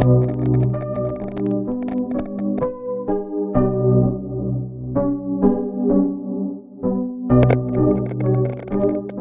[0.00, 0.38] Thank
[9.12, 9.19] you.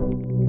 [0.00, 0.39] you